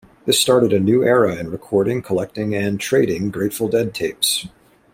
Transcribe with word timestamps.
This 0.25 0.39
started 0.39 0.73
a 0.73 0.79
new 0.79 1.03
era 1.03 1.35
in 1.35 1.51
recording, 1.51 2.01
collecting, 2.01 2.55
and 2.55 2.79
trading 2.79 3.29
Grateful 3.29 3.67
Dead 3.67 3.93
tapes. 3.93 4.47